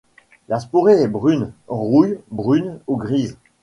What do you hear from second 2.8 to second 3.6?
ou grise.